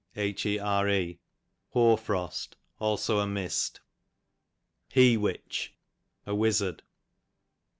Here, 0.15 0.33
hoar 0.33 0.87
Jrost; 1.95 2.55
also 2.79 3.19
a 3.19 3.27
mist. 3.27 3.81
Hee 4.89 5.15
witch, 5.15 5.75
a 6.25 6.31
wiaxard. 6.31 6.79